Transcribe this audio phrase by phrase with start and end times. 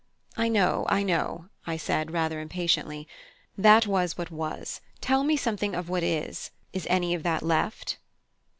[0.35, 3.07] "I know, I know," I said, rather impatiently.
[3.55, 6.49] "That was what was; tell me something of what is.
[6.73, 7.99] Is any of that left?"